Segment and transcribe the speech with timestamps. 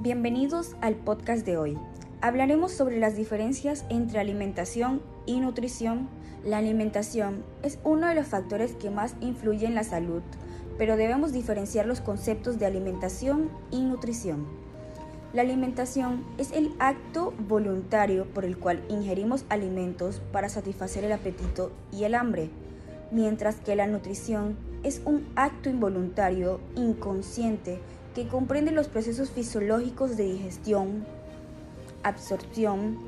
[0.00, 1.76] Bienvenidos al podcast de hoy.
[2.20, 6.08] Hablaremos sobre las diferencias entre alimentación y nutrición.
[6.44, 10.22] La alimentación es uno de los factores que más influye en la salud,
[10.78, 14.46] pero debemos diferenciar los conceptos de alimentación y nutrición.
[15.32, 21.72] La alimentación es el acto voluntario por el cual ingerimos alimentos para satisfacer el apetito
[21.90, 22.50] y el hambre,
[23.10, 27.80] mientras que la nutrición es un acto involuntario, inconsciente,
[28.14, 31.06] que comprende los procesos fisiológicos de digestión,
[32.02, 32.98] absorción,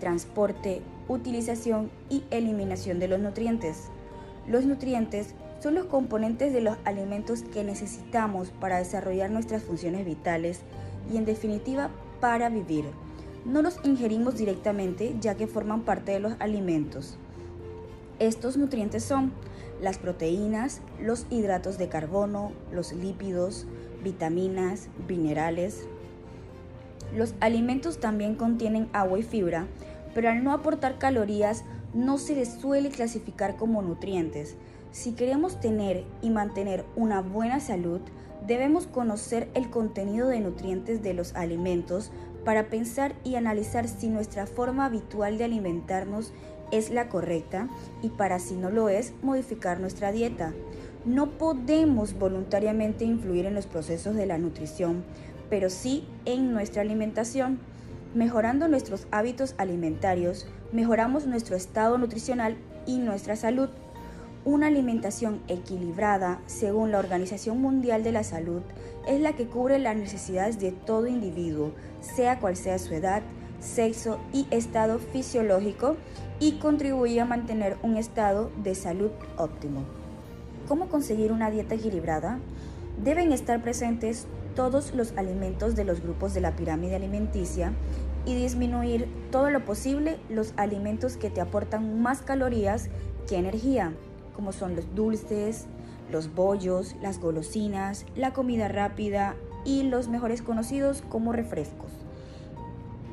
[0.00, 3.88] transporte, utilización y eliminación de los nutrientes.
[4.46, 10.60] Los nutrientes son los componentes de los alimentos que necesitamos para desarrollar nuestras funciones vitales
[11.10, 12.84] y en definitiva para vivir.
[13.44, 17.16] No los ingerimos directamente ya que forman parte de los alimentos.
[18.18, 19.32] Estos nutrientes son
[19.80, 23.66] las proteínas, los hidratos de carbono, los lípidos,
[24.04, 25.86] vitaminas, minerales.
[27.16, 29.66] Los alimentos también contienen agua y fibra,
[30.14, 34.56] pero al no aportar calorías no se les suele clasificar como nutrientes.
[34.92, 38.00] Si queremos tener y mantener una buena salud,
[38.46, 42.12] debemos conocer el contenido de nutrientes de los alimentos
[42.44, 46.32] para pensar y analizar si nuestra forma habitual de alimentarnos
[46.70, 47.68] es la correcta
[48.02, 50.52] y para si no lo es, modificar nuestra dieta.
[51.04, 55.04] No podemos voluntariamente influir en los procesos de la nutrición,
[55.50, 57.58] pero sí en nuestra alimentación.
[58.14, 63.68] Mejorando nuestros hábitos alimentarios, mejoramos nuestro estado nutricional y nuestra salud.
[64.46, 68.62] Una alimentación equilibrada, según la Organización Mundial de la Salud,
[69.06, 73.22] es la que cubre las necesidades de todo individuo, sea cual sea su edad,
[73.60, 75.96] sexo y estado fisiológico,
[76.40, 80.03] y contribuye a mantener un estado de salud óptimo.
[80.68, 82.38] ¿Cómo conseguir una dieta equilibrada?
[83.02, 87.72] Deben estar presentes todos los alimentos de los grupos de la pirámide alimenticia
[88.24, 92.88] y disminuir todo lo posible los alimentos que te aportan más calorías
[93.28, 93.92] que energía,
[94.34, 95.66] como son los dulces,
[96.10, 99.34] los bollos, las golosinas, la comida rápida
[99.66, 101.90] y los mejores conocidos como refrescos.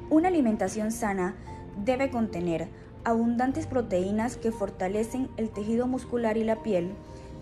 [0.10, 1.36] Una alimentación sana
[1.84, 2.70] debe contener
[3.04, 6.92] abundantes proteínas que fortalecen el tejido muscular y la piel,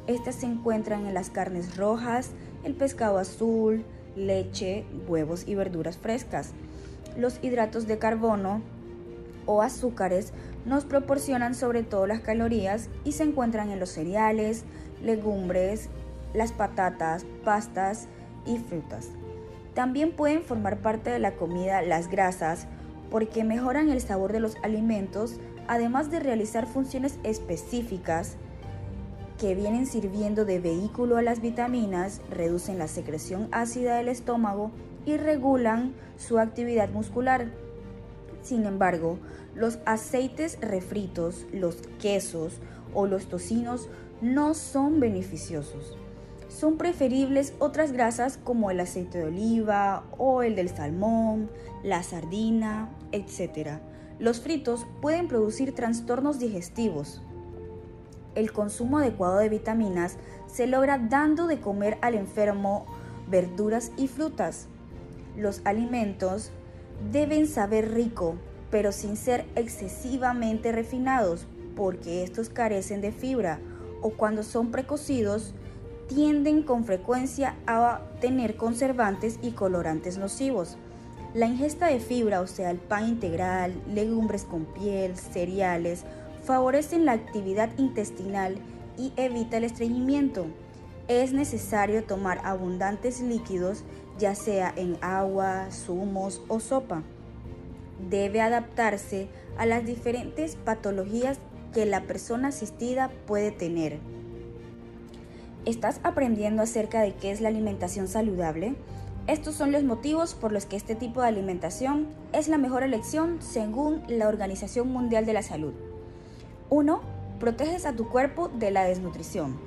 [0.10, 2.32] estas se encuentran en las carnes rojas,
[2.64, 6.52] el pescado azul, leche, huevos y verduras frescas.
[7.16, 8.62] Los hidratos de carbono
[9.46, 10.34] o azúcares
[10.66, 14.64] nos proporcionan sobre todo las calorías y se encuentran en los cereales,
[15.04, 15.90] legumbres,
[16.34, 18.08] las patatas, pastas
[18.48, 19.10] y frutas.
[19.76, 22.66] También pueden formar parte de la comida las grasas
[23.12, 28.38] porque mejoran el sabor de los alimentos, además de realizar funciones específicas
[29.40, 34.72] que vienen sirviendo de vehículo a las vitaminas, reducen la secreción ácida del estómago
[35.06, 37.50] y regulan su actividad muscular.
[38.44, 39.18] Sin embargo,
[39.56, 42.60] los aceites refritos, los quesos
[42.94, 43.90] o los tocinos
[44.22, 45.98] no son beneficiosos.
[46.50, 51.50] Son preferibles otras grasas como el aceite de oliva o el del salmón,
[51.84, 53.80] la sardina, etc.
[54.20, 57.22] Los fritos pueden producir trastornos digestivos,
[58.36, 60.18] el consumo adecuado de vitaminas
[60.48, 62.86] se logra dando de comer al enfermo
[63.30, 64.68] verduras y frutas.
[65.38, 66.52] Los alimentos
[67.12, 68.36] deben saber rico,
[68.72, 73.60] pero sin ser excesivamente refinados, porque estos carecen de fibra
[74.02, 75.54] o cuando son precocidos
[76.08, 80.78] tienden con frecuencia a tener conservantes y colorantes nocivos.
[81.36, 86.04] La ingesta de fibra, o sea, el pan integral, legumbres con piel, cereales,
[86.44, 88.58] favorecen la actividad intestinal
[88.98, 90.46] y evita el estreñimiento.
[91.08, 93.84] Es necesario tomar abundantes líquidos,
[94.20, 97.04] ya sea en agua, zumos o sopa.
[98.10, 99.28] Debe adaptarse
[99.58, 101.40] a las diferentes patologías
[101.74, 104.00] que la persona asistida puede tener.
[105.66, 108.76] ¿Estás aprendiendo acerca de qué es la alimentación saludable?
[109.28, 113.38] Estos son los motivos por los que este tipo de alimentación es la mejor elección
[113.42, 115.74] según la Organización Mundial de la Salud.
[116.70, 117.02] 1.
[117.40, 119.60] Proteges a tu cuerpo de la desnutrición.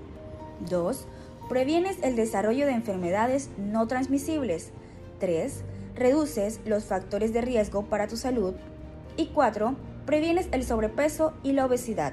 [0.69, 1.07] 2.
[1.49, 4.71] Previenes el desarrollo de enfermedades no transmisibles.
[5.19, 5.65] 3.
[5.97, 8.55] Reduces los factores de riesgo para tu salud.
[9.17, 9.75] Y 4.
[10.07, 12.13] Previenes el sobrepeso y la obesidad.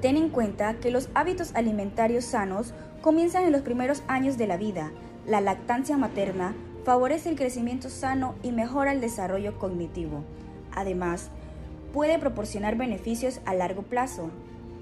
[0.00, 2.72] Ten en cuenta que los hábitos alimentarios sanos
[3.02, 4.90] comienzan en los primeros años de la vida.
[5.26, 6.54] La lactancia materna
[6.84, 10.24] favorece el crecimiento sano y mejora el desarrollo cognitivo.
[10.74, 11.30] Además,
[11.98, 14.30] puede proporcionar beneficios a largo plazo,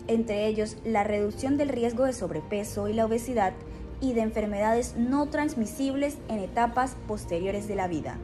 [0.06, 3.54] entre ellos la reducción del riesgo de sobrepeso y la obesidad
[4.02, 8.18] y de enfermedades no transmisibles en etapas posteriores de la vida.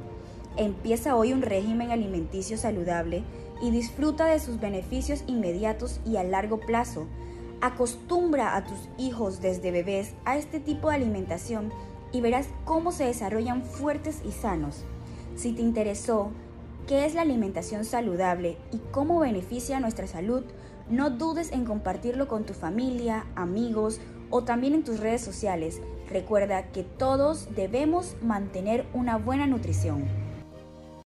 [0.59, 3.25] Empieza hoy un régimen alimenticio saludable
[3.63, 7.07] y disfruta de sus beneficios inmediatos y a largo plazo.
[7.63, 11.73] Acostumbra a tus hijos desde bebés a este tipo de alimentación
[12.13, 14.85] y verás cómo se desarrollan fuertes y sanos.
[15.35, 16.31] Si te interesó
[16.87, 20.45] qué es la alimentación saludable y cómo beneficia nuestra salud,
[20.89, 24.01] no dudes en compartirlo con tu familia, amigos
[24.31, 25.81] o también en tus redes sociales.
[26.09, 30.22] Recuerda que todos debemos mantener una buena nutrición.